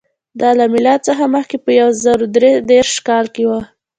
[0.39, 3.51] دا له میلاد څخه مخکې په یو سوه درې دېرش کال کې و